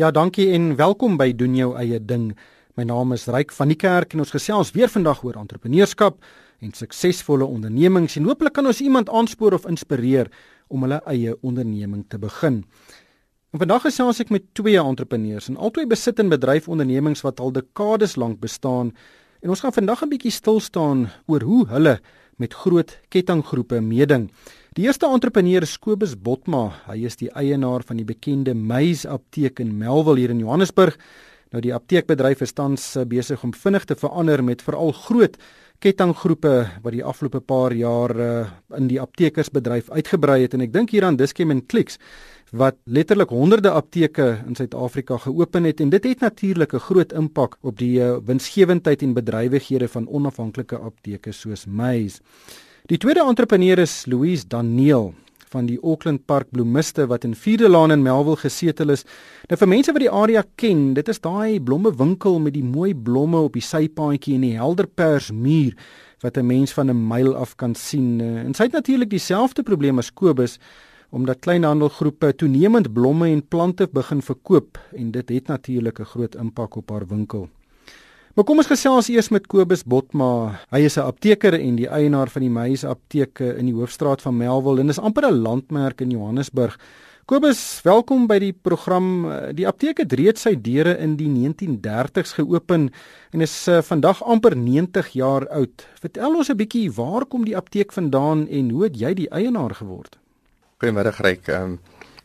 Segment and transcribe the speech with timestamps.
[0.00, 2.30] Ja, dankie en welkom by doen jou eie ding.
[2.78, 6.16] My naam is Ryk van die Kerk en ons gesels weer vandag oor entrepreneurskap
[6.64, 10.30] en suksesvolle ondernemings en hooplik kan ons iemand aanspoor of inspireer
[10.72, 12.62] om hulle eie onderneming te begin.
[13.52, 17.52] En vandag gesels ek met twee entrepreneurs en albei besit en bedryf ondernemings wat al
[17.58, 18.94] dekades lank bestaan
[19.44, 21.98] en ons gaan vandag 'n bietjie stil staan oor hoe hulle
[22.38, 24.30] met groot kettinggroepe meeding.
[24.80, 26.70] Die eerste entrepreneur is Kobus Botma.
[26.86, 30.94] Hy is die eienaar van die bekende Meys Apteek in Melville hier in Johannesburg.
[31.52, 35.36] Nou die apteekbedryf is tans eh, besig om vinnig te verander met veral groot
[35.84, 38.30] kettinggroepe wat die afgelope paar jaar uh,
[38.78, 42.00] in die aptekersbedryf uitgebrei het en ek dink hier aan Dischem en Clicks
[42.56, 47.58] wat letterlik honderde apteke in Suid-Afrika geopen het en dit het natuurlik 'n groot impak
[47.60, 52.20] op die uh, winsgewendheid en bedrywighede van onafhanklike apteke soos Mays.
[52.88, 55.12] Die tweede entrepreneur is Louise Daniel
[55.52, 59.04] van die Auckland Park Bloemiste wat in Vierde Laan in Melville gesetel is.
[59.50, 63.42] Nou vir mense wat die area ken, dit is daai blommewinkel met die mooi blomme
[63.50, 65.76] op die sypaadjie en die helder pers muur
[66.24, 68.20] wat 'n mens van 'n myl af kan sien.
[68.20, 70.58] En sy het natuurlik dieselfde probleem as Kobus
[71.10, 76.76] omdat kleinhandelgroepe toenemend blomme en plante begin verkoop en dit het natuurlik 'n groot impak
[76.76, 77.48] op haar winkel.
[78.40, 80.56] Maar kom ons gesels eers met Kobus Botma.
[80.72, 84.36] Hy is 'n apteker en die eienaar van die Meys Apteke in die hoofstraat van
[84.36, 86.78] Melville en is amper 'n landmerk in Johannesburg.
[87.26, 89.28] Kobus, welkom by die program.
[89.52, 92.90] Die apteek het reeds sy deure in die 1930s geopen
[93.32, 95.86] en is uh, vandag amper 90 jaar oud.
[96.00, 99.74] Vertel ons 'n bietjie waar kom die apteek vandaan en hoe het jy die eienaar
[99.74, 100.16] geword?
[100.80, 101.48] Goeiemôre Gryk.
[101.48, 101.78] Ehm um,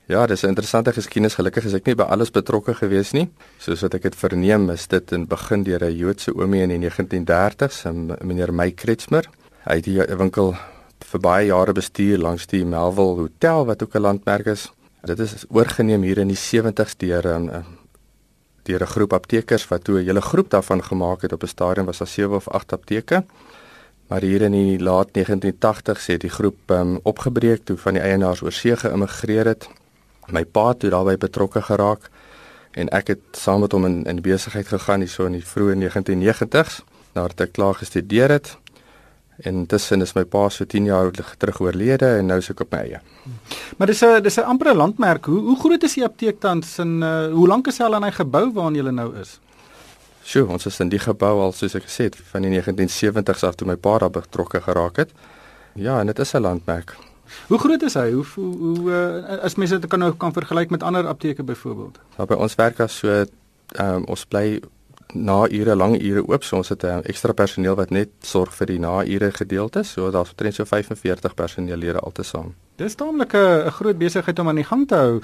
[0.07, 1.33] Ja, dis 'n interessante geskiedenis.
[1.33, 3.31] Gelukkig is ek nie by alles betrokke gewees nie.
[3.57, 6.77] Soos wat ek het verneem, is dit in begin deur 'n Joodse oomie in die
[6.77, 7.83] 1930s,
[8.21, 9.25] meneer Mike Kretsmer.
[9.63, 10.55] Hy het die winkel
[10.99, 14.71] vir baie jare bestuur langs die Melville Hotel wat ook 'n landmerk is.
[15.03, 17.65] Dit is oorgeneem hier in die 70s deur 'n
[18.63, 21.85] deur 'n groep aptekers wat toe 'n hele groep daarvan gemaak het op 'n stadium
[21.85, 23.23] was daar 7 of 8 apteke.
[24.07, 28.41] Maar hier in die laat 1980s het die groep um, opgebreek toe van die eienaars
[28.41, 29.67] oor see geïmmigreer het
[30.31, 32.09] my pa het daarbey betrokke geraak
[32.71, 36.83] en ek het saam met hom in in besigheid gegaan hierso in die vroeë 1990s
[37.15, 38.57] nadat ek klaar gestudeer het.
[39.43, 42.71] En tussen is my pa so 10 jaar terug oorlede en nou is ek op
[42.71, 42.99] my eie.
[43.77, 45.25] Maar dis 'n dis 'n ampere landmerk.
[45.25, 48.03] Hoe hoe groot is die apteek tans en uh, hoe lank is hy al in
[48.03, 49.39] hy gebou waarin jy nou is?
[50.23, 53.55] Sjoe, ons is in die gebou al soos ek gesê het van die 1970s af
[53.55, 55.11] toe my pa daar betrokke geraak het.
[55.75, 56.95] Ja, en dit is 'n landmerk.
[57.47, 58.11] Hoe groot is hy?
[58.11, 61.99] Hoe hoe, hoe uh, as mense dit kan nou kan vergelyk met ander apteke byvoorbeeld?
[62.17, 63.27] Ja, by ons werk as so ehm
[63.81, 64.61] um, ons bly
[65.15, 68.53] na ure lang ure oop, so ons het 'n um, ekstra personeel wat net sorg
[68.53, 72.53] vir die na ure gedeelte, so daar's omtrent so 45 personeellede altesaam.
[72.75, 75.21] Dis taamlik 'n groot besigheid om aan die gang te hou.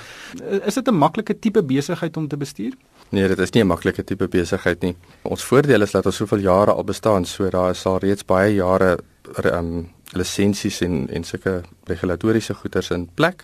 [0.66, 2.74] Is dit 'n maklike tipe besigheid om te bestuur?
[3.10, 4.96] Nee, dit is nie 'n maklike tipe besigheid nie.
[5.22, 8.54] Ons voordeel is dat ons soveel jare al bestaan, so daar is al reeds baie
[8.54, 8.98] jare
[9.46, 13.44] um, lisensies en en sulke regulatoriese goederes in plek.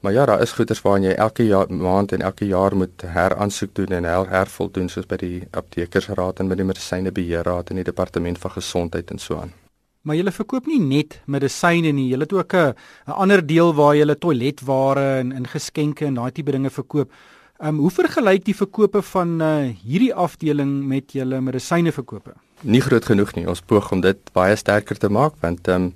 [0.00, 3.74] Maar ja, daar is goederes waaraan jy elke jaar maand en elke jaar moet heraansoek
[3.74, 8.38] doen en her, hervoldoen soos by die aptekersraad en by die medisynebeheerraad en die departement
[8.38, 9.52] van gesondheid en so aan.
[10.00, 12.74] Maar jy verkoop nie net medisyne nie, jy het ook 'n
[13.06, 17.12] ander deel waar jy toiletware en in geskenke en daai tipe dinge verkoop.
[17.60, 22.32] Ehm um, hoe vergelyk die verkope van uh, hierdie afdeling met julle medisyne verkope?
[22.62, 23.46] Nie groot genoeg nie.
[23.48, 25.94] Ons poog om dit baie sterker te maak want ehm um,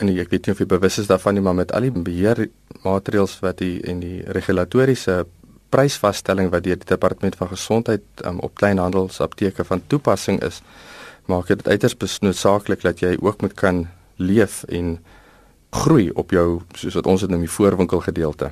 [0.00, 3.36] en ek weet nie of jy bewus is daarvan nie, maar met al die beheermaatreëls
[3.44, 5.24] wat die en die regulatoriese
[5.74, 10.62] prysvasstelling wat deur die departement van gesondheid um, op kleinhandelsapteke van toepassing is,
[11.30, 13.84] maak dit uiters noodsaaklik dat jy ook moet kan
[14.16, 14.98] leef en
[15.74, 18.50] groei op jou soos wat ons dit noem die voorwinkel gedeelte.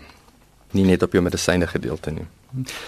[0.72, 2.26] Nie net op jou medisyne gedeelte nie.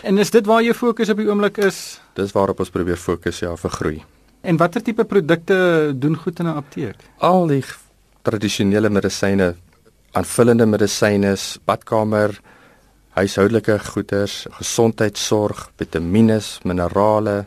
[0.03, 2.01] En is dit waar jou fokus op die oomblik is?
[2.19, 4.03] Dis waarop ons probeer fokus ja vir groei.
[4.45, 5.57] En watter tipe produkte
[5.97, 6.97] doen goed in 'n apteek?
[7.19, 7.65] Al die
[8.23, 9.55] tradisionele medisyne,
[10.13, 12.41] aanvullende medisyne, badkamer,
[13.17, 17.47] huishoudelike goederes, gesondheidsorg, vitamiene, minerale.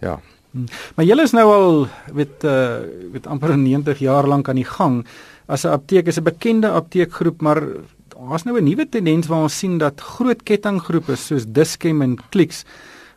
[0.00, 0.20] Ja.
[0.50, 0.64] Hm.
[0.94, 2.78] Maar julle is nou al weet uh
[3.12, 5.06] weet amper 90 jaar lank aan die gang.
[5.46, 7.62] As 'n apteek is 'n bekende apteekgroep, maar
[8.08, 12.64] daar's nou 'n nuwe tendens waar ons sien dat groot kettinggroepe soos Dischem en Clicks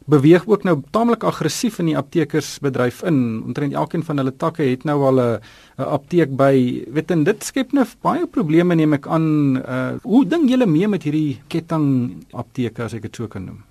[0.09, 3.19] beweeg ook nou taamlik aggressief in die aptekersbedryf in.
[3.45, 5.39] Omtrent elkeen van hulle takke het nou al 'n
[5.77, 6.83] apteek by.
[6.87, 9.57] Weet en dit skep nou baie probleme neem ek aan.
[9.57, 13.63] Uh hoe dink julle mee met hierdie ketting apteke as ek dit so kan noem?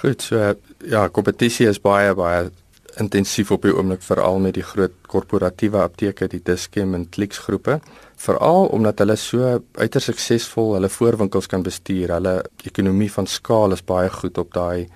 [0.00, 0.54] Goed, so
[0.84, 2.50] ja, kompetisie is baie baie
[3.00, 7.80] intensief op die oomblik veral met die groot korporatiewe apteke, die Dischem en Clicks groepe,
[8.16, 12.14] veral omdat hulle so uiters suksesvol hulle voorwinkels kan bestuur.
[12.16, 14.88] Hulle ekonomie van skaal is baie goed op daai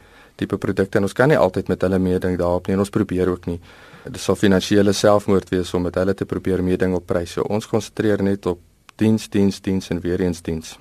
[0.42, 3.32] tipe produkte en ons kan nie altyd met hulle meeding daarop nie en ons probeer
[3.32, 3.58] ook nie.
[4.04, 7.38] Dit sal finansiële selfmoord wees om met hulle te probeer meeding op pryse.
[7.38, 8.60] So ons konsentreer net op
[9.00, 10.76] diens, diens, diens en weer eens diens.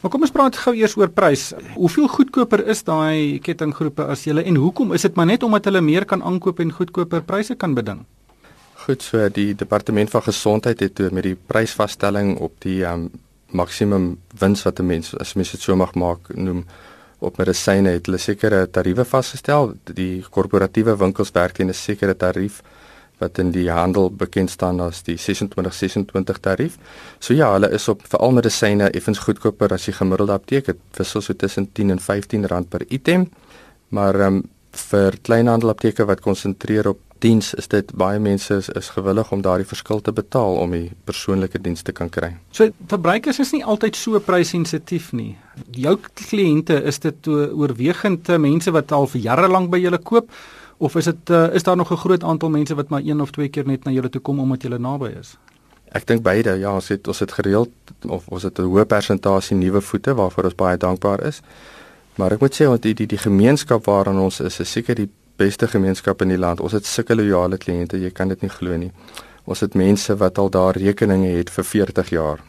[0.00, 1.52] Maar kom ons praat gou eers oor prys.
[1.76, 5.82] Hoeveel goedkoper is daai kettinggroepe as julle en hoekom is dit maar net omdat hulle
[5.84, 8.02] meer kan aankoop en goedkoper pryse kan beding?
[8.84, 13.08] Goed, so die departement van gesondheid het toe met die prysvasstelling op die um,
[13.54, 16.64] maksimum wins wat 'n mens as mens dit so mag maak noem
[17.24, 19.74] op medisyne het hulle sekere tariewe vasgestel.
[19.84, 22.62] Die korporatiewe winkels werk teen 'n sekere tarief
[23.18, 26.78] wat in die handel bekend staan as die 2626 tarief.
[27.18, 30.66] So ja, hulle is op veral medisyne effens goedkoper as die gemiddelde apteek.
[30.66, 33.30] Dit wissel so tussen 10 en 15 rand per item.
[33.88, 34.42] Maar um,
[34.74, 39.68] vir kleinhandelapteke wat konsentreer op diens, is dit baie mense is, is gewillig om daardie
[39.68, 42.34] verskil te betaal om die persoonlike diens te kan kry.
[42.56, 45.32] So verbruikers is nie altyd so prysensitief nie.
[45.72, 50.30] Jou kliënte is dit oorwegend mense wat al vir jare lank by julle koop
[50.84, 53.30] of is dit uh, is daar nog 'n groot aantal mense wat maar een of
[53.30, 55.36] twee keer net na julle toe kom omdat julle naby is?
[55.94, 56.58] Ek dink beide.
[56.58, 57.70] Ja, ons het ons het gereeld
[58.08, 61.40] of ons het 'n hoë persentasie nuwe voete waarvoor ons baie dankbaar is.
[62.16, 65.08] Maar ek moet sê want die die die gemeenskap waarin ons is, is seker die
[65.36, 66.60] beste gemeenskap in die land.
[66.60, 68.92] Ons het sulke loyale kliënte, jy kan dit nie glo nie.
[69.44, 72.44] Ons het mense wat al daar rekeninge het vir 40 jaar.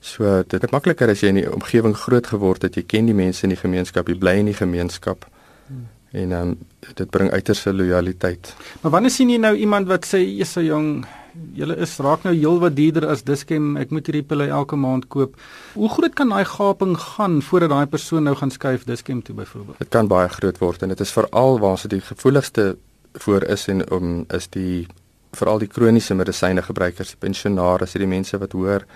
[0.00, 3.16] So dit is makliker as jy in die omgewing groot geword het, jy ken die
[3.16, 5.24] mense in die gemeenskap, jy bly in die gemeenskap.
[5.66, 6.58] Hmm en ehm um,
[6.94, 8.54] dit bring uiterse lojaliteit.
[8.80, 11.06] Maar wanneer sien jy nou iemand wat sê so jong,
[11.54, 15.08] julle is raak nou heel wat duurder as Diskem, ek moet hierdie pille elke maand
[15.12, 15.36] koop.
[15.74, 19.78] Hoe groot kan daai gaping gaan voordat daai persoon nou gaan skuif Diskem toe byvoorbeeld?
[19.78, 22.76] Dit kan baie groot word en dit is veral waar se die gevoeligste
[23.24, 24.86] voor is en om um, is die
[25.34, 28.86] veral die kroniese medisyne gebruikers, die pensionaars, die mense wat hoor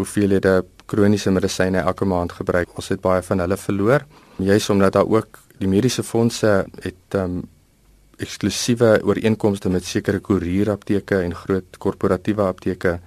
[0.00, 0.54] hoeveel hulle
[0.88, 2.72] kroniese medisyne elke maand gebruik.
[2.76, 4.04] Ons het baie van hulle verloor.
[4.40, 7.42] Juist omdat daar ook die mediese fondse het um
[8.20, 12.98] eksklusiewe ooreenkomste met sekere koerierapteke en groot korporatiewe apteke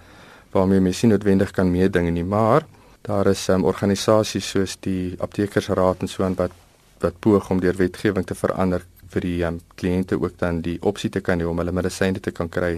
[0.54, 2.65] waarmee mens nie noodwendig kan meeding nie, maar
[3.04, 6.60] daar is um organisasies soos die aptekersraad en so aan wat
[7.04, 11.10] wat poog om deur wetgewing te verander vir die um kliënte ook dan die opsie
[11.12, 12.77] te kan hê om hulle medisyne te kan kry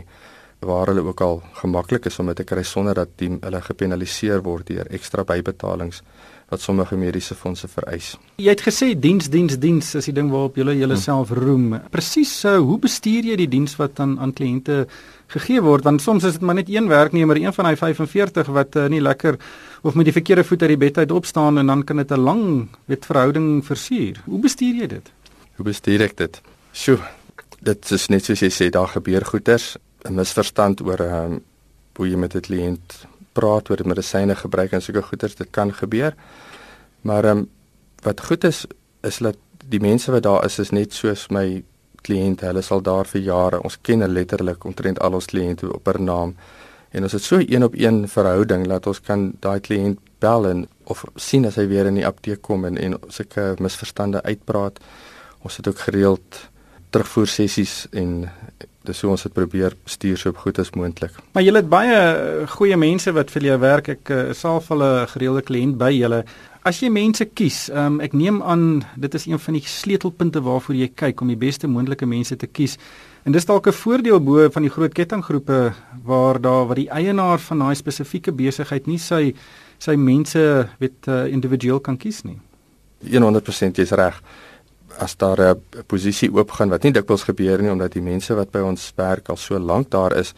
[0.65, 4.41] waar hulle ook al gemaklik is om dit te kry sonder dat die, hulle gepenaliseer
[4.41, 6.01] word deur ekstra bybetalings
[6.49, 8.13] wat sommige mediese fondse vereis.
[8.37, 11.41] Jy het gesê diens diens diens is die ding waarop jy jouself hmm.
[11.41, 11.79] roem.
[11.89, 14.85] Presies so, hoe bestuur jy die diens wat aan aan kliënte
[15.33, 15.83] gegee word?
[15.83, 19.01] Want soms is dit maar net een werknemer, een van daai 45 wat uh, nie
[19.01, 19.39] lekker
[19.81, 22.21] of met die verkeerde voet uit die bed uit opstaan en dan kan dit 'n
[22.21, 24.21] lang wet verhouding versuur.
[24.25, 25.11] Hoe bestuur jy dit?
[25.55, 26.41] Hoe bestuur ek dit?
[26.73, 26.99] Sjoe,
[27.61, 31.43] dit is net soos jy sê, daar gebeur goeters, 'n misverstand oor ehm um,
[31.95, 36.15] hoe jy met 'n kliënt praat oor medisyne gebruik en sulke goeders dit kan gebeur.
[37.01, 37.49] Maar ehm um,
[38.05, 38.65] wat goed is
[39.01, 39.37] is dat
[39.69, 41.63] die mense wat daar is is net soos my
[42.05, 42.45] kliënte.
[42.45, 43.61] Hulle sal daar vir jare.
[43.65, 46.35] Ons ken hulle letterlik omtrent al ons kliënte op per naam.
[46.95, 50.67] En ons het so een op een verhouding dat ons kan daai kliënt bel en
[50.83, 54.79] of sien as hy weer in die apteek kom en en sulke misverstande uitpraat.
[55.41, 56.45] Ons het ook gereeld
[56.89, 58.29] terugvoer sessies en
[58.85, 61.15] dis hoe ons dit probeer stuur so goed as moontlik.
[61.33, 63.89] Maar julle het baie eh, goeie mense wat vir julle werk.
[63.95, 66.23] Ek uh, self hulle gereelde kliënt by julle.
[66.65, 70.79] As jy mense kies, um, ek neem aan dit is een van die sleutelpunte waarvoor
[70.79, 72.79] jy kyk om die beste moontlike mense te kies.
[73.25, 77.39] En dis dalk 'n voordeel bo van die groot kettinggroepe waar daar wat die eienaar
[77.39, 79.33] van daai spesifieke besigheid nie sy
[79.77, 82.39] sy mense weet uh, individueel kan kies nie.
[83.03, 84.21] 100% jy's reg
[84.97, 88.59] as daar 'n posisie oopgaan wat nie dikwels gebeur nie omdat die mense wat by
[88.59, 90.33] ons werk al so lank daar is,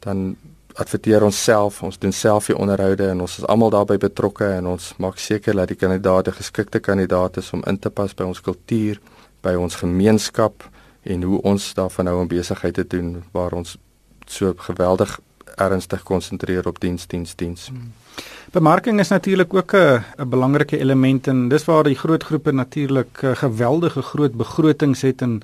[0.00, 0.36] dan
[0.74, 4.66] adverteer ons self, ons doen self die onderhoude en ons is almal daarbey betrokke en
[4.66, 8.40] ons maak seker dat die kandidaate geskikte kandidaate is om in te pas by ons
[8.40, 9.00] kultuur,
[9.42, 10.68] by ons gemeenskap
[11.02, 13.76] en hoe ons daarvan nou 'n besigheid te doen waar ons
[14.26, 15.20] so geweldig
[15.56, 17.68] ernstig konsentreer op diens diens diens.
[17.68, 17.92] Hmm.
[18.52, 23.18] Bemarking is natuurlik ook 'n 'n belangrike element en dis waar die groot groepe natuurlik
[23.34, 25.42] geweldige groot begrotings het en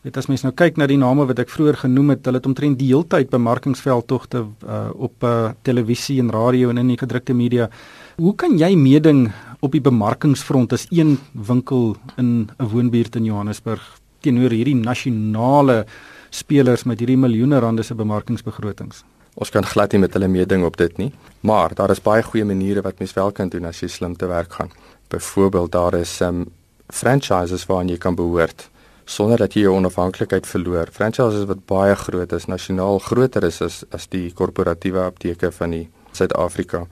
[0.00, 2.48] weet as mens nou kyk na die name wat ek vroeër genoem het, hulle het
[2.48, 7.68] omtrent die heeltyd bemarkingsveldtogte uh, op uh, televisie en radio en in die gedrukte media.
[8.16, 9.26] Hoe kan jy meeding
[9.60, 13.82] op die bemarkingsfront as een winkel in 'n woonbuurt in Johannesburg
[14.20, 15.84] teenoor hierdie nasionale
[16.30, 19.04] spelers met hierdie miljoene rande se bemarkingsbegrotings?
[19.40, 22.44] Ons kan glad nie met hulle meeding op dit nie, maar daar is baie goeie
[22.44, 24.70] maniere wat mens wel kan doen as jy slim te werk gaan.
[25.08, 26.44] Byvoorbeeld daar is um
[26.88, 28.68] franchises waaraan jy kan behoort.
[29.10, 30.90] sonder dat jy jou onafhanklikheid verloor.
[30.94, 35.88] Franchises wat baie groot is, nasionaal groter is as as die korporatiewe apteke van die
[36.12, 36.84] Suid-Afrika.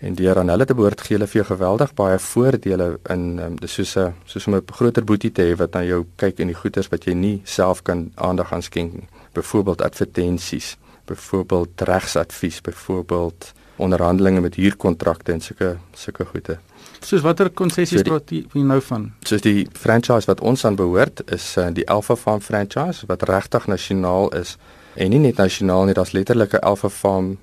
[0.00, 3.56] En deur aan hulle te behoort gee hulle vir jou geweldig baie voordele in um,
[3.60, 6.46] dis soos 'n soos om 'n groter boetie te hê wat aan jou kyk in
[6.46, 9.08] die goederes wat jy nie self kan aandag aan skenk nie.
[9.34, 10.76] Byvoorbeeld advertensies,
[11.08, 16.58] byvoorbeeld regsadvies, byvoorbeeld onderhandelinge met huurkontrakte en sulke sulke goede.
[17.00, 19.10] Soos watter konsessies so praat jy nou van?
[19.26, 23.68] Soos die franchise wat ons aan behoort is uh, die Alpha Farm franchise wat regtig
[23.70, 24.56] nasionaal is
[24.98, 27.36] en nie net nasionaal nie, daar's letterlik 'n Alpha Farm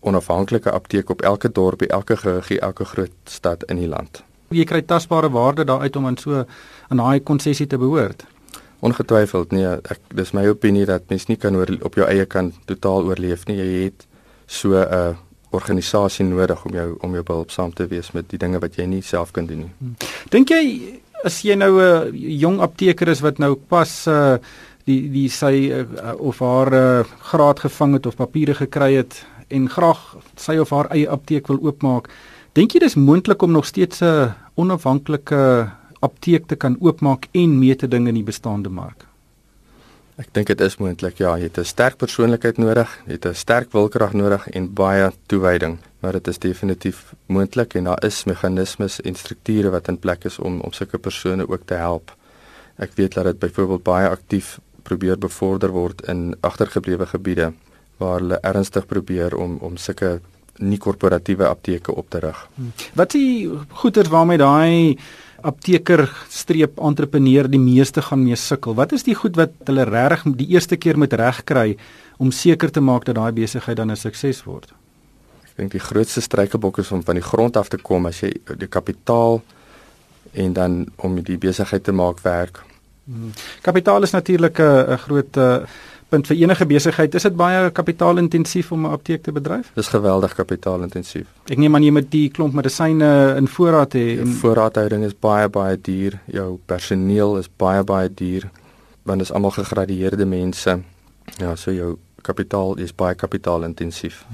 [0.00, 4.22] onafhanklike apteek op elke dorp, elke geheugie, elke groot stad in die land.
[4.54, 6.44] Jy kry tasbare waarde daaruit om aan so
[6.88, 8.24] aan daai konsessie te behoort.
[8.80, 12.52] Ongetwyfeld nee, ek dis my opinie dat mens nie kan oor, op jou eie kan
[12.66, 13.56] totaal oorleef nie.
[13.56, 14.06] Jy het
[14.46, 15.16] so 'n uh,
[15.50, 19.02] organisasie nodig om jou om jou behulpsaam te wees met die dinge wat jy nie
[19.02, 19.72] self kan doen nie.
[19.78, 19.96] Hmm.
[20.30, 24.36] Dink jy as jy nou 'n uh, jong apteker is wat nou pas uh,
[24.86, 29.68] die die sy uh, of haar uh, graad gevang het of papiere gekry het en
[29.70, 32.08] graag sy of haar eie apteek wil oopmaak,
[32.52, 37.76] dink jy dis moontlik om nog steeds 'n onafhanklike apteek te kan oopmaak en mee
[37.76, 39.06] te ding in die bestaande mark?
[40.16, 41.18] Ek dink dit is moontlik.
[41.20, 45.12] Ja, jy het 'n sterk persoonlikheid nodig, jy het 'n sterk wilkrag nodig en baie
[45.26, 50.24] toewyding, maar dit is definitief moontlik en daar is meganismes en strukture wat in plek
[50.24, 52.16] is om om sulke persone ook te help.
[52.78, 57.52] Ek weet dat dit byvoorbeeld baie aktief probeer bevorder word in agtergeblewe gebiede
[57.98, 60.20] waar hulle ernstig probeer om om sulke
[60.58, 62.48] nie korporatiewe apteke op te rig.
[62.94, 64.98] Wat is die goeders waarmee daai
[65.46, 68.74] apteker streep entrepreneur die meeste gaan mee sukkel.
[68.74, 71.76] Wat is die goed wat hulle regtig die eerste keer moet regkry
[72.18, 74.72] om seker te maak dat daai besigheid dan 'n sukses word?
[75.44, 78.32] Ek dink die grootste struikelblok is om van die grond af te kom as jy
[78.58, 79.42] die kapitaal
[80.32, 82.62] en dan om die besigheid te maak werk.
[83.04, 83.32] Hmm.
[83.62, 85.62] Kapitaal is natuurlik 'n groot uh,
[86.08, 87.14] punt vir enige besigheid.
[87.14, 89.70] Is dit baie kapitaalintensief om 'n apteek te bedryf?
[89.74, 91.26] Dis geweldig kapitaalintensief.
[91.50, 95.48] Ek neem aan jy moet die klomp medisyne in voorraad hê en voorraadhouding is baie
[95.48, 96.18] baie duur.
[96.26, 98.50] Jou personeel is baie baie duur
[99.06, 100.82] want dit is almal gegradueerde mense.
[101.38, 101.96] Ja, so jou
[102.26, 104.24] kapitaal is baie kapitaalintensief.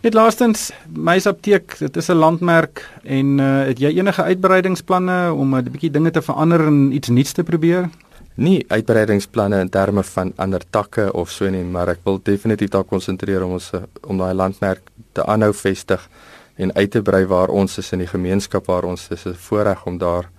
[0.00, 5.54] Net laastens, my apteek, dit is 'n landmerk en uh, het jy enige uitbreidingsplanne om
[5.54, 7.90] 'n bietjie dinge te verander en iets nuuts te probeer?
[8.36, 12.84] Nie uitbreidingsplanne in terme van ander takke of so nie, maar ek wil definitief daar
[12.84, 13.70] konsentreer om ons
[14.06, 16.08] om daai landmerk te aanhou vestig
[16.56, 19.86] en uit te brei waar ons is in die gemeenskap waar ons is 'n voorreg
[19.86, 20.30] om daar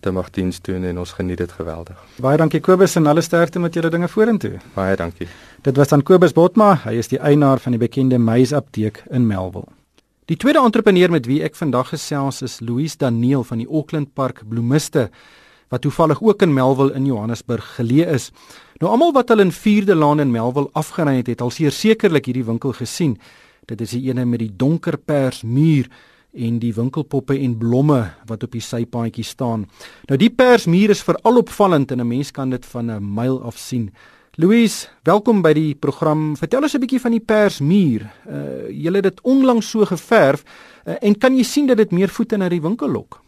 [0.00, 1.96] te mag diens doen en ons geniet dit geweldig.
[2.18, 4.58] Baie dankie Kobus en alle sterkte met julle dinge vorentoe.
[4.74, 5.28] Baie dankie.
[5.62, 9.26] Dit was dan Kobus Botma, hy is die eienaar van die bekende Meis Apteek in
[9.26, 9.68] Melville.
[10.26, 14.42] Die tweede entrepreneur met wie ek vandag gesels is Louise Daniel van die Auckland Park
[14.48, 15.10] Bloemiste
[15.68, 18.30] wat toevallig ook in Melville in Johannesburg geleë is.
[18.78, 22.44] Nou almal wat al in 4de Laan in Melville afgery het, het al sekerlik hierdie
[22.44, 23.16] winkel gesien.
[23.66, 25.88] Dit is die ene met die donker pers muur
[26.36, 29.64] en die winkelpoppe en blomme wat op die sypaadjie staan.
[30.08, 33.58] Nou die persmuur is veral opvallend en 'n mens kan dit van 'n myl af
[33.58, 33.90] sien.
[34.36, 36.36] Louise, welkom by die program.
[36.36, 38.10] Vertel ons 'n bietjie van die persmuur.
[38.28, 40.44] Uh jy het dit onlangs so geverf
[40.86, 43.25] uh, en kan jy sien dat dit meer voete na die winkel lok?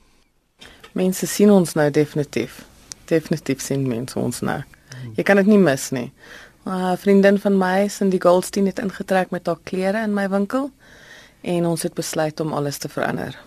[0.98, 2.64] Mense sien ons nou definitief.
[3.06, 4.58] Definitief sien mense ons nou.
[5.14, 6.10] Jy kan dit nie mis nie.
[6.66, 10.70] 'n Vriendin van my die Goldstein het ingetrek met haar klere in my winkel
[11.42, 13.38] en ons het besluit om alles te verander.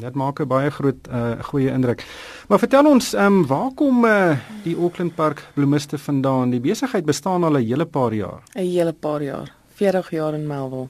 [0.00, 2.04] Dit maak 'n baie groot uh goeie indruk.
[2.48, 6.50] Maar vertel ons, ehm um, waar kom uh die Auckland Park bloemiste vandaan?
[6.50, 8.42] Die besigheid bestaan al 'n hele paar jaar.
[8.54, 9.52] 'n Hele paar jaar.
[9.74, 10.88] 40 jaar in Melville.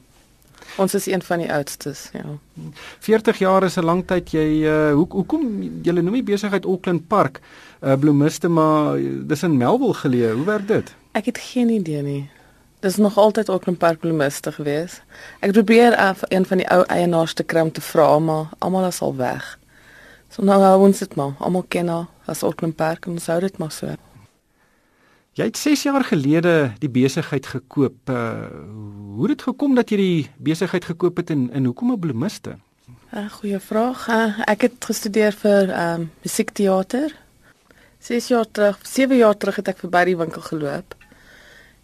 [0.76, 2.24] Ons is een van die oudstes, ja.
[2.98, 4.30] 40 jaar is 'n lang tyd.
[4.30, 7.40] Jy uh hoe hoekom jy noem die besigheid Auckland Park
[7.80, 10.32] uh bloemiste maar dis in Melville geleë.
[10.32, 10.94] Hoe werk dit?
[11.12, 12.30] Ek het geen idee nie.
[12.80, 15.02] Dis nog altyd Auckland Park bloemiste gewees.
[15.40, 18.86] Ek probeer af een van die ou eienaars te kry om te vra, maar almal
[18.86, 19.58] is al weg.
[20.28, 21.34] So nou hou ons dit maar.
[21.38, 23.86] Almal ken haar as Auckland Park en ons hou dit maar so.
[25.32, 28.10] Jy het 6 jaar gelede die besigheid gekoop.
[28.10, 28.52] Uh,
[29.16, 32.50] hoe het dit gekom dat jy die besigheid gekoop het en en hoekom 'n bloemiste?
[32.52, 34.08] 'n uh, Goeie vraag.
[34.08, 37.16] Uh, ek het gestudeer vir ehm um, musiekteater.
[37.98, 40.94] 6 jaar terug, 7 jaar terug het ek verby die winkel geloop.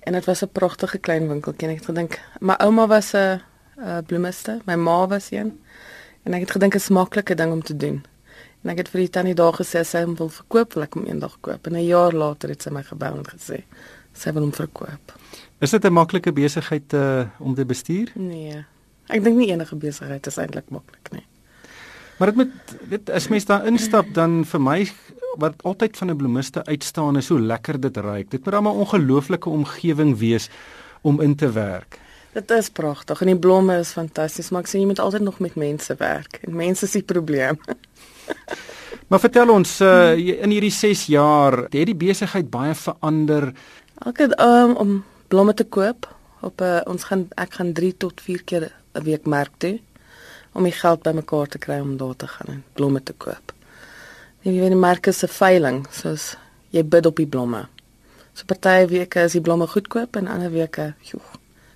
[0.00, 1.68] En dit was 'n pragtige klein winkeltjie.
[1.68, 3.40] Ek het gedink, my ouma was 'n
[4.06, 5.60] bloemiste, my ma was een.
[6.22, 8.04] En ek het gedink 'n maklike ding om te doen.
[8.62, 11.38] En ek het vir die tannie daar gesê sy wil verkoop, wil ek hom eendag
[11.40, 11.66] koop.
[11.66, 13.62] En 'n jaar later het sy my gebel en gesê
[14.12, 15.14] sy wil hom verkoop.
[15.60, 18.12] Is dit 'n maklike besigheid uh, om te bestuur?
[18.14, 18.64] Nee.
[19.08, 21.24] Ek dink nie enige besigheid is eintlik maklik nie.
[22.18, 22.50] Maar dit met
[22.90, 24.90] dit as mens daar instap dan vir my
[25.38, 28.30] wat altyd van 'n bloemiste uitstaan is hoe lekker dit ruik.
[28.30, 30.50] Dit moet 'n ongelooflike omgewing wees
[31.00, 31.98] om in te werk.
[32.32, 35.38] Dit is pragtig en die blomme is fantasties, maar ek sê jy moet altyd nog
[35.38, 37.58] met mense werk en mense is die probleem.
[39.08, 43.52] maar vertel ons uh, in hierdie 6 jaar, het die besigheid baie verander?
[44.04, 46.08] Elke um, om blomme te koop
[46.40, 49.78] op 'n uh, ons gaan ek gaan 3 tot 4 keer 'n week merk toe
[50.52, 53.52] om die geld bymekaar te kry om daar te gaan en blomme te koop.
[54.42, 56.36] En jy weet die merke se veiling, soos
[56.70, 57.66] jy bid op die blomme.
[58.34, 61.22] So party weke is die blomme goedkoop en ander weke, joe,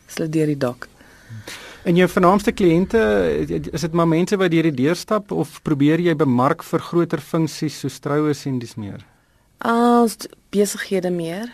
[0.09, 0.89] is hulle deur die dak.
[1.83, 2.99] En jou vernaamste kliënte,
[3.73, 7.21] is dit maar mense wat deur die deur stap of probeer jy bemark vir groter
[7.21, 9.03] funksies soos troues en dis meer?
[9.67, 11.51] Ons besighede meer.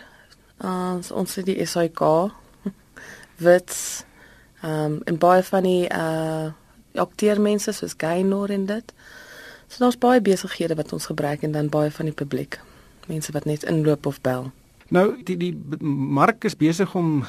[0.61, 2.03] Ons ons het die SAK
[3.45, 4.05] wits
[4.61, 6.49] ehm um, en baie van die uh
[6.99, 8.93] akteermense soos Gaynor en dit.
[9.67, 12.59] So daar's baie besighede wat ons gebruik en dan baie van die publiek.
[13.07, 14.49] Mense wat net inloop of bel.
[14.89, 15.51] Nou die die
[15.85, 17.19] mark is besig om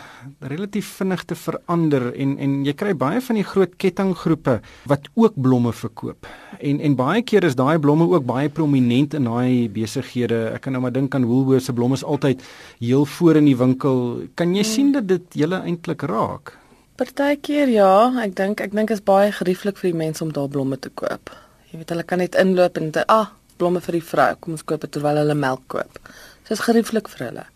[0.49, 4.55] relatief vinnig te verander en en jy kry baie van die groot kettinggroepe
[4.89, 6.29] wat ook blomme verkoop.
[6.57, 10.39] En en baie keer is daai blomme ook baie prominent in daai besighede.
[10.55, 12.41] Ek kan nou maar dink aan Woolworths se blomme is altyd
[12.79, 14.01] heel voor in die winkel.
[14.41, 14.73] Kan jy hmm.
[14.73, 16.57] sien dat dit julle eintlik raak?
[16.97, 17.93] Partykeer ja,
[18.25, 21.29] ek dink ek dink is baie gerieflik vir die mense om daar blomme te koop.
[21.71, 23.29] Jy weet hulle kan net inloop en dit ah,
[23.61, 26.03] blomme vir die vrou, kom ons koop dit terwyl hulle melk koop.
[26.47, 27.47] So is gerieflik vir hulle.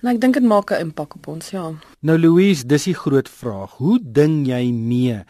[0.00, 1.72] En ek dink dit maak 'n impak op ons, ja.
[2.00, 3.76] Nou Louise, dis die groot vraag.
[3.76, 5.24] Hoe ding jy mee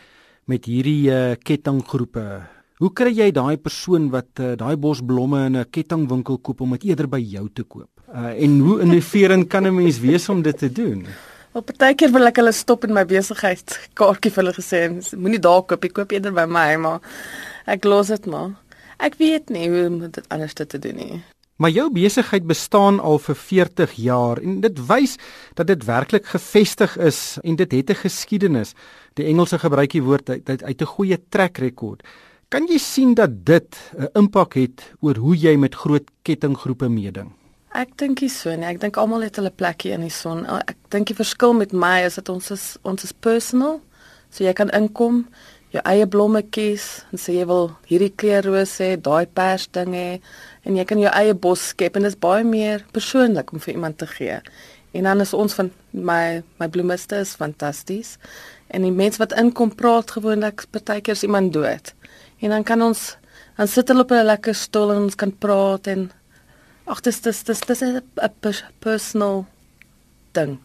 [0.47, 2.43] met hierdie uh, kettinggroepe?
[2.79, 6.71] Hoe kry jy daai persoon wat uh, daai bos blomme in 'n kettingwinkel koop om
[6.71, 7.91] dit eerder by jou te koop?
[8.15, 11.07] Uh, en hoe innoverend kan 'n mens wees om dit te doen?
[11.55, 14.81] 'n partykeer wil ek hulle stop in my besigheid kaartjie vir hulle gesê,
[15.17, 17.01] moenie daar koop, ek koop eerder by my, maar
[17.67, 18.55] ek los dit maar.
[19.01, 21.23] Ek weet nie hoe om dit anders te doen nie.
[21.61, 25.17] Maar jou besigheid bestaan al vir 40 jaar en dit wys
[25.55, 28.73] dat dit werklik gevestig is en dit het 'n geskiedenis.
[29.15, 32.03] Die Engelse gebruik die woord uit uit 'n goeie trek rekord.
[32.49, 37.33] Kan jy sien dat dit 'n impak het oor hoe jy met groot kettinggroepe meeding?
[37.71, 38.67] Ek dink nie so nie.
[38.67, 40.47] Ek dink almal het hulle plekkie in die son.
[40.47, 43.81] Ek dink die verskil met my is dat ons is ons is personal.
[44.31, 45.27] So jy kan inkom,
[45.71, 50.21] jou eie blomme kies en sê jy wil hierdie kleurroos hê, daai pers ding hê
[50.67, 53.75] en jy kan jou eie bos skep en dit is baie meer persoonlik om vir
[53.75, 54.41] iemand te gee.
[54.93, 58.17] En dan is ons van my my bloemiste is fantasties.
[58.71, 61.95] En die mense wat inkom praat gewoonlik partykeer is iemand dood.
[62.41, 63.17] En dan kan ons
[63.57, 66.11] dan sit hulle op 'n lekker stoel en ons kan praat en
[66.91, 68.03] Ag dis dis dis dis 'n
[68.81, 69.47] personal
[70.33, 70.59] ding.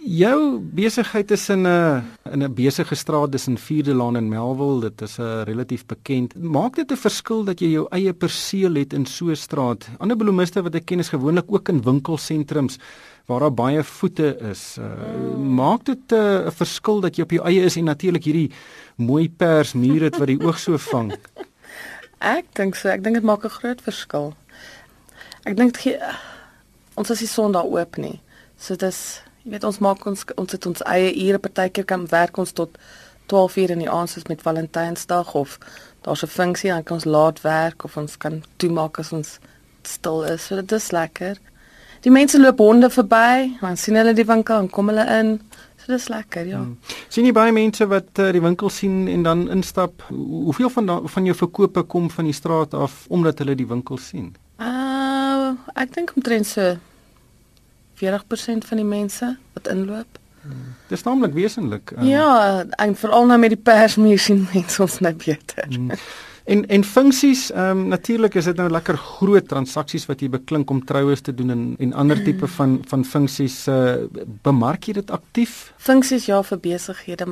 [0.00, 4.80] Jou besigheid is in 'n in 'n besige straat tussen Vierde Laan en Melville.
[4.80, 6.34] Dit is 'n relatief bekend.
[6.38, 9.88] Maak dit 'n verskil dat jy jou eie perseel het in so 'n straat?
[9.98, 12.78] Ander bloemiste wat ek ken is gewoonlik ook in winkelsentrums
[13.26, 14.76] waar daar baie voete is.
[14.78, 18.24] Uh, maak dit uh, 'n uh, verskil dat jy op jou eie is en natuurlik
[18.24, 18.50] hierdie
[18.96, 21.12] mooi pers muur het wat die oog so vang?
[22.18, 22.88] ek dink so.
[22.88, 24.34] Ek dink dit maak 'n groot verskil.
[25.44, 25.78] Ek dink
[26.94, 28.20] ons is die son daar oop nie.
[28.56, 32.52] So dis weet ons maak ons ons het ons eie ure partykeer kan werk ons
[32.52, 32.78] tot
[33.30, 35.58] 12 uur in die aand soos met Valentynsdag of
[36.02, 39.38] daar's 'n funksie dan kan ons laat werk of ons kan toemaak as ons
[39.82, 40.46] stil is.
[40.46, 41.36] So dit is lekker.
[42.00, 45.40] Die mense loop honde verby, dan sien hulle die winkel en kom hulle in.
[45.76, 46.58] So dis lekker, ja.
[46.58, 46.78] Hmm.
[47.08, 50.02] Sien jy baie mense wat uh, die winkel sien en dan instap?
[50.08, 53.98] Hoeveel van da, van jou verkope kom van die straat af omdat hulle die winkel
[53.98, 54.34] sien?
[55.80, 56.76] ek dink omtrent so
[58.00, 60.18] 40% van die mense wat inloop.
[60.40, 60.72] Hmm.
[60.88, 61.92] Dis naamlik wesentlik.
[61.98, 65.68] Um, ja, en veral nou met die persmuur sien mense ons net beter.
[65.68, 65.92] Hmm.
[66.50, 70.70] En en funksies, ehm um, natuurlik is dit nou lekker groot transaksies wat jy beklink
[70.70, 73.94] om troues te doen en en ander tipe van van funksies uh,
[74.42, 75.72] bemark jy dit aktief?
[75.76, 77.28] Funksies ja vir besighede.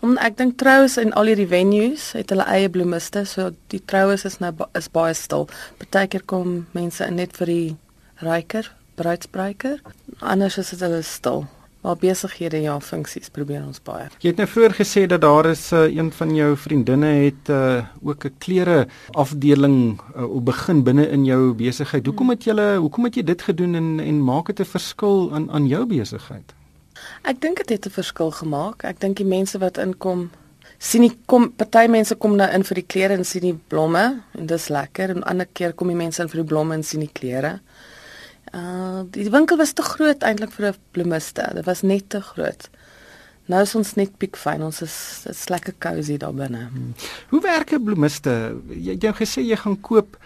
[0.00, 4.24] Om ek dink troues en al hierdie venues het hulle eie bloemiste, so die troues
[4.28, 5.48] is nou is baie stil.
[5.82, 7.76] Partykeer kom mense net vir die
[8.22, 8.70] ryker,
[9.02, 9.82] bruidsbruiker.
[10.20, 11.44] Anders is dit hulle stil.
[11.82, 14.04] Maar besighede ja, funksies probeer ons baie.
[14.22, 17.82] Jy het nou vroeër gesê dat daar is uh, een van jou vriendinne het uh,
[18.06, 22.06] ook 'n klere afdeling uh, op begin binne in jou besigheid.
[22.06, 25.50] Hoekom het jy hoekom het jy dit gedoen en en maak dit 'n verskil aan
[25.50, 26.54] aan jou besigheid?
[27.22, 28.84] Ek dink dit het 'n verskil gemaak.
[28.84, 30.30] Ek dink die mense wat inkom
[30.78, 34.22] sien nie kom party mense kom nou in vir die klere en sien die blomme
[34.38, 37.00] en dis lekker en ander keer kom die mense in vir die blomme en sien
[37.00, 37.60] die klere.
[38.50, 41.50] Uh die winkel was te groot eintlik vir 'n bloemiste.
[41.54, 42.70] Dit was net te groot.
[43.46, 44.62] Nou is ons net piekfyn.
[44.62, 46.68] Ons is dit's lekker cosy daar binne.
[46.70, 46.94] Hmm.
[47.28, 48.56] Hoe werk 'n bloemiste?
[48.68, 50.16] Jy het gesê jy gaan koop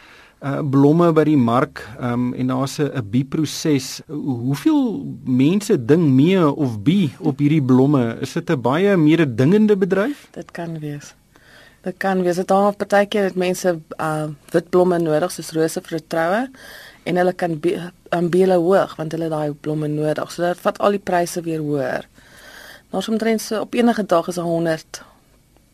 [0.44, 4.00] uh, blomme by die mark um, en daar's 'n bi-proses.
[4.06, 8.16] Hoeveel mense ding mee of bi op hierdie blomme?
[8.20, 10.28] Is dit 'n baie mededingende bedryf?
[10.30, 11.14] Dit kan wees.
[11.82, 12.36] Dit kan wees.
[12.36, 16.50] Dit hang af partykeer het mense uh wit blomme nodig soos rose vir 'n troue
[17.04, 17.60] en hulle kan
[18.08, 20.32] aanbele hoog want hulle daai blomme nodig.
[20.32, 22.06] So dit vat al die pryse weer hoër.
[22.90, 25.02] Maar omtrent so op enige dag is daar 100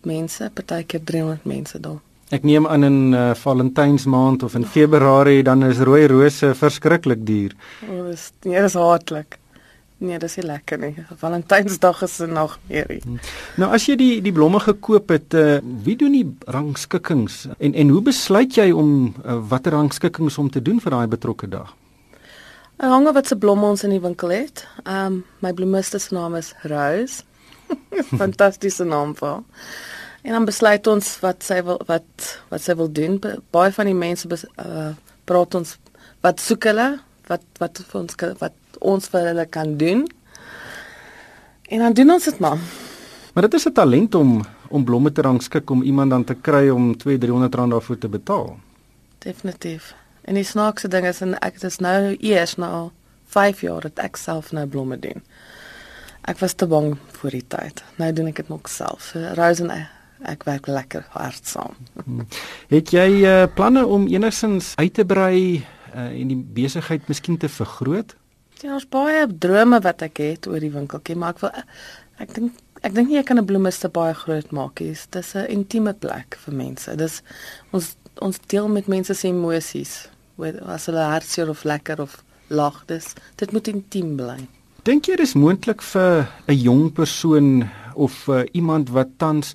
[0.02, 2.00] mense, partykeer 300 mense daar.
[2.32, 7.52] Ek neem aan in uh, Valentynsmaand of in Februarie dan is rooi rose verskriklik duur.
[7.84, 9.36] O, oh, dis nee, dis hartlik.
[10.02, 10.94] Nee, dis nie lekker nie.
[11.20, 13.02] Valentynsdag is 'n nagmerrie.
[13.04, 13.20] Hmm.
[13.56, 17.88] Nou as jy die die blomme gekoop het, uh, wie doen die rangskikkings en en
[17.88, 21.76] hoe besluit jy om uh, watter rangskikkings om te doen vir daai betrokke dag?
[22.82, 24.64] Hang wat se blomme ons in die winkel het.
[24.82, 27.22] Ehm um, my bloemiste se naam is Rose.
[28.22, 29.44] Fantastiese naam vir.
[30.22, 33.20] En dan besluit ons wat sy wil wat wat sy wil doen.
[33.54, 34.90] Baie van die mense bes, uh,
[35.30, 35.76] praat ons
[36.26, 36.88] wat soek hulle,
[37.30, 40.02] wat wat vir ons wat ons vir hulle kan doen.
[41.70, 42.58] En dan doen ons dit maar.
[43.32, 46.68] Maar dit is 'n talent om om blomme te rangskik om iemand dan te kry
[46.68, 48.56] om 2-300 rand daarvoor te betaal.
[49.18, 49.94] Definitief.
[50.24, 52.90] En die snaakse ding is en ek is nou eers na
[53.32, 55.22] 5 jaar dat ek self nou blomme doen.
[56.28, 57.82] Ek was te bang vir die tyd.
[57.98, 59.12] Nou doen ek dit nog self.
[59.38, 59.72] Rose en
[60.30, 61.74] ek werk lekker hard saam.
[62.04, 62.26] Hmm.
[62.70, 67.50] Het jy uh, planne om enigsins uit te brei uh, en die besigheid miskien te
[67.50, 68.14] vergroot?
[68.62, 71.50] Ja, ons baie drome wat ek het oor die winkeltjie, maar ek wil
[72.22, 74.94] ek dink ek dink nie ek kan 'n bloemiste baie groot maak nie.
[75.10, 76.96] Dis 'n intieme plek vir mense.
[76.96, 77.22] Dis
[77.72, 80.08] ons ons deel met mense se emosies.
[80.66, 84.40] As hulle hartseer of lekker of lag, dis dit moet intiem bly.
[84.82, 89.54] Dink jy dis moontlik vir 'n jong persoon of uh, iemand wat tans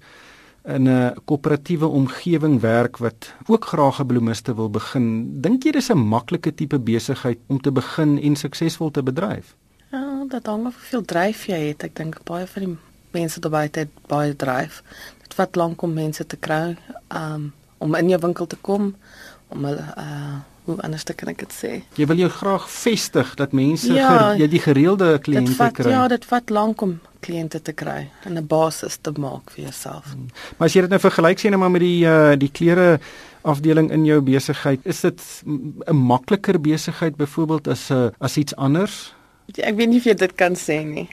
[0.64, 5.90] in 'n koöperatiewe omgewing werk wat ook graag 'n bloemiste wil begin, dink jy dis
[5.90, 9.56] 'n maklike tipe besigheid om te begin en suksesvol te bedryf?
[9.92, 11.84] Ja, dat hang af hoeveel dryf jy het.
[11.84, 12.78] Ek dink baie van die
[13.12, 14.84] mense daar buite het baie dryf.
[15.22, 16.78] Dit vat lank om mense te kry
[17.10, 18.96] um, om in jou winkel te kom
[19.50, 20.38] om hulle uh
[20.68, 21.70] hoe anders kan ek dit sê?
[21.96, 25.94] Jy wil jou graag vestig dat mense ja, ger, jy die gereelde kliënte kry.
[25.94, 30.12] Ja, dit vat lank om kliënte te kry en 'n basis te maak vir jouself.
[30.12, 30.28] Hmm.
[30.58, 33.00] Maar as jy dit nou vergelyk sien maar met die uh, die klere
[33.42, 38.56] afdeling in jou besigheid, is dit 'n makliker besigheid byvoorbeeld as 'n uh, as iets
[38.56, 39.14] anders?
[39.46, 41.08] Ja, ek weet nie of jy dit kan sê nie.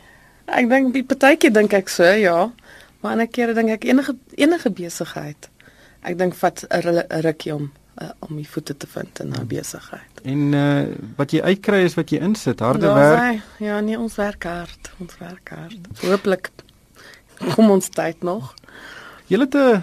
[0.46, 2.53] Ek dink die partytjie dink ek so, ja.
[3.00, 5.48] Maar ander kere dink ek enige enige besigheid.
[6.04, 9.46] Ek dink vat 'n rukkie om uh, om die voete te vind in 'n hmm.
[9.46, 10.20] besigheid.
[10.22, 10.86] En uh,
[11.16, 13.42] wat jy uitkry is wat jy insit, harde ja, werk.
[13.58, 15.88] Sy, ja, nee, ons werk hard, ons werk hard.
[16.00, 16.50] Hooplik
[17.54, 18.54] kom ons tyd nog.
[19.26, 19.82] Jy het 'n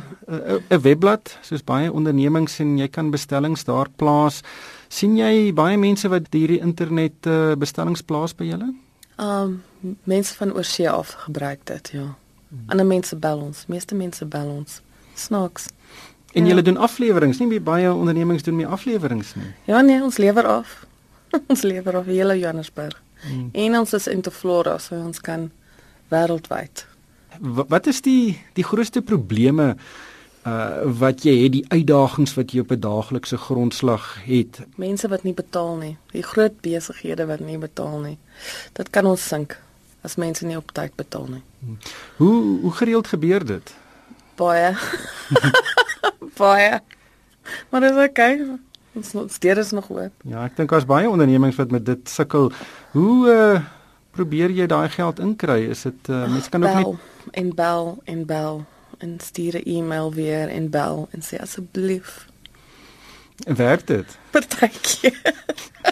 [0.69, 4.41] 'n webblad soos baie ondernemings en jy kan bestellings daar plaas.
[4.87, 8.73] sien jy baie mense wat hierdie internet uh, bestellings plaas by julle?
[9.17, 9.63] Um
[10.03, 12.15] mense van oorsee af gebruik dit, ja.
[12.49, 12.63] Hmm.
[12.67, 14.81] Ander mense bel ons, meeste mense bel ons.
[15.15, 15.67] Snaaks.
[16.31, 16.47] En ja.
[16.47, 19.53] julle doen afleweringe, nie baie ondernemings doen meer afleweringe nie.
[19.65, 20.85] Ja nee, ons lewer af.
[21.51, 23.01] ons lewer af hele Johannesburg.
[23.21, 23.49] Hmm.
[23.51, 25.51] En ons is in te Flora, so ons kan
[26.11, 26.85] wêreldwyd.
[27.41, 29.75] Wat is die die grootste probleme
[30.47, 34.61] uh wat jy het, die uitdagings wat jy op 'n daaglikse grondslag het?
[34.75, 35.97] Mense wat nie betaal nie.
[36.11, 38.17] Die groot besighede wat nie betaal nie.
[38.73, 39.59] Dit kan ons sink
[40.01, 41.43] as mense nie op tyd betaal nie.
[41.59, 41.77] Hmm.
[42.17, 43.75] Hoe hoe gereeld gebeur dit?
[44.35, 44.75] Baie.
[46.41, 46.81] baie.
[47.69, 48.33] Maar dis okay.
[48.97, 50.25] Ons ons steer is nog oop.
[50.27, 52.51] Ja, ek dink daar's baie ondernemings wat met dit sukkel.
[52.97, 53.61] Hoe uh
[54.11, 55.69] probeer jy daai geld inkry?
[55.71, 56.97] Is dit uh mense kan ook nie
[57.31, 58.65] en bel en bel
[58.97, 62.27] en stuur 'n e-mail weer en bel en sê asseblief.
[63.37, 64.17] Werk dit?
[64.29, 65.15] Partytjie.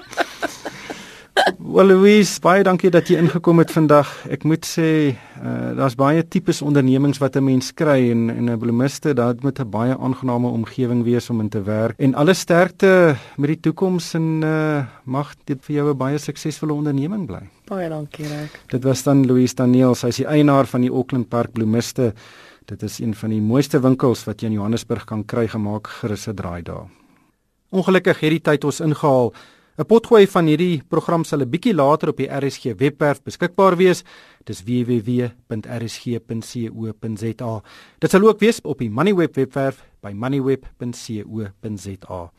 [1.59, 4.09] Wel Louise, baie dankie dat jy ingekom het vandag.
[4.31, 8.57] Ek moet sê, uh, daar's baie tipes ondernemings wat 'n mens kry en en 'n
[8.57, 11.99] bloemiste, dit moet 'n baie aangename omgewing wees om in te werk.
[11.99, 16.73] En alle sterkte met die toekoms en uh, mag dit vir jou 'n baie suksesvolle
[16.73, 17.49] onderneming bly.
[17.67, 18.59] Baie dankie, Rek.
[18.67, 22.13] Dit was dan Louise Daniel, sy is die eienaar van die Auckland Park Bloemiste.
[22.65, 26.27] Dit is een van die mooiste winkels wat jy in Johannesburg kan kry gemaak gerus
[26.27, 26.87] 'n draai daar.
[27.69, 29.33] Ongelukkig het die tyd ons ingehaal.
[29.79, 34.03] 'n Potgooi van hierdie program sal 'n bietjie later op die RSG webwerf beskikbaar wees.
[34.43, 37.61] Dis www.rsg.co.za.
[37.99, 42.31] Dit sal ook wees op die Moneyweb webwerf by moneyweb.co.za.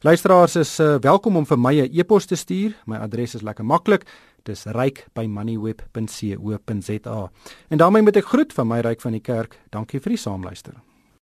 [0.00, 2.74] Luisteraars is uh, welkom om vir my 'n e-pos te stuur.
[2.86, 4.06] My adres is lekker maklik.
[4.42, 7.30] Dis ryk@moneyweb.co.za.
[7.68, 9.58] En daarmee moet ek groet van my ryk van die kerk.
[9.70, 10.87] Dankie vir die saamluister.